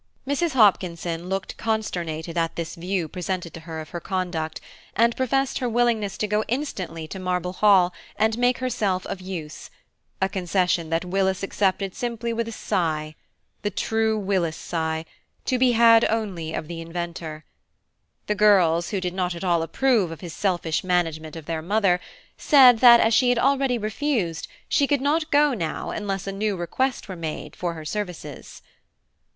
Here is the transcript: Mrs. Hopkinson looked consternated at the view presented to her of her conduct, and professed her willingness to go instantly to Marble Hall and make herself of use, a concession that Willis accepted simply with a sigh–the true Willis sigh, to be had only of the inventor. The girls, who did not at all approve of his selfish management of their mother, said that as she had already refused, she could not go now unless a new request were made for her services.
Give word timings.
Mrs. 0.27 0.53
Hopkinson 0.53 1.29
looked 1.29 1.57
consternated 1.57 2.35
at 2.35 2.55
the 2.55 2.63
view 2.63 3.07
presented 3.07 3.53
to 3.53 3.59
her 3.59 3.79
of 3.79 3.89
her 3.91 3.99
conduct, 3.99 4.59
and 4.95 5.15
professed 5.15 5.59
her 5.59 5.69
willingness 5.69 6.17
to 6.17 6.25
go 6.27 6.43
instantly 6.47 7.07
to 7.07 7.19
Marble 7.19 7.53
Hall 7.53 7.93
and 8.17 8.35
make 8.35 8.57
herself 8.57 9.05
of 9.05 9.21
use, 9.21 9.69
a 10.19 10.27
concession 10.27 10.89
that 10.89 11.05
Willis 11.05 11.43
accepted 11.43 11.93
simply 11.93 12.33
with 12.33 12.47
a 12.47 12.51
sigh–the 12.51 13.69
true 13.69 14.17
Willis 14.17 14.57
sigh, 14.57 15.05
to 15.45 15.59
be 15.59 15.73
had 15.73 16.03
only 16.05 16.51
of 16.55 16.67
the 16.67 16.81
inventor. 16.81 17.45
The 18.25 18.33
girls, 18.33 18.89
who 18.89 18.99
did 18.99 19.13
not 19.13 19.35
at 19.35 19.43
all 19.43 19.61
approve 19.61 20.09
of 20.09 20.21
his 20.21 20.33
selfish 20.33 20.83
management 20.83 21.35
of 21.35 21.45
their 21.45 21.61
mother, 21.61 21.99
said 22.39 22.79
that 22.79 22.99
as 23.01 23.13
she 23.13 23.29
had 23.29 23.37
already 23.37 23.77
refused, 23.77 24.47
she 24.67 24.87
could 24.87 24.99
not 24.99 25.29
go 25.29 25.53
now 25.53 25.91
unless 25.91 26.25
a 26.25 26.31
new 26.31 26.55
request 26.55 27.07
were 27.07 27.15
made 27.15 27.55
for 27.55 27.75
her 27.75 27.85
services. 27.85 28.63